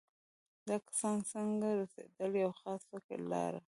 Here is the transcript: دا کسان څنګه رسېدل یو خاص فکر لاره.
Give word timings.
دا 0.67 0.75
کسان 0.87 1.17
څنګه 1.31 1.67
رسېدل 1.81 2.31
یو 2.43 2.51
خاص 2.59 2.81
فکر 2.91 3.17
لاره. 3.31 3.59